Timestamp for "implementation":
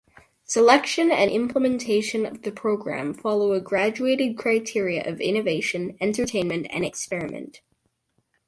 1.29-2.25